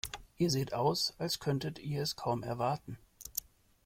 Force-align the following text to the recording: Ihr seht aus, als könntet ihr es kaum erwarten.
Ihr 0.37 0.49
seht 0.49 0.73
aus, 0.73 1.13
als 1.19 1.39
könntet 1.39 1.77
ihr 1.77 2.01
es 2.01 2.15
kaum 2.15 2.41
erwarten. 2.41 2.97